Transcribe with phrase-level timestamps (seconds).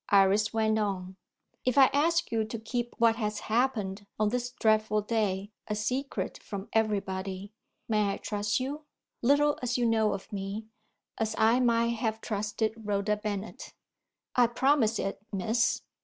[0.09, 1.15] Iris went on:
[1.63, 6.39] "If I ask you to keep what has happened, on this dreadful day, a secret
[6.41, 7.51] from everybody,
[7.87, 8.85] may I trust you
[9.21, 10.65] little as you know of me
[11.19, 13.75] as I might have trusted Rhoda Bennet?"
[14.35, 15.83] "I promise it, Miss."